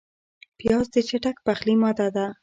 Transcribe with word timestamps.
پیاز 0.57 0.85
د 0.93 0.97
چټک 1.09 1.37
پخلي 1.45 1.75
ماده 1.81 2.07
ده 2.15 2.25